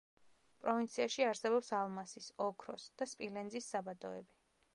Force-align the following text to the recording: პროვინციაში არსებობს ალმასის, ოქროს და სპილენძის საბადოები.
პროვინციაში 0.61 1.25
არსებობს 1.31 1.69
ალმასის, 1.81 2.31
ოქროს 2.47 2.87
და 3.03 3.09
სპილენძის 3.13 3.71
საბადოები. 3.77 4.35